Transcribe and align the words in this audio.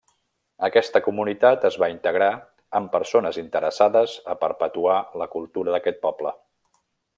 Aquesta 0.67 1.01
comunitat 1.07 1.67
es 1.69 1.77
va 1.83 1.89
integrar 1.95 2.29
amb 2.79 2.89
persones 2.95 3.39
interessades 3.43 4.17
a 4.35 4.37
perpetuar 4.47 4.97
la 5.23 5.29
cultura 5.37 5.77
d'aquest 5.77 6.05
poble. 6.09 6.37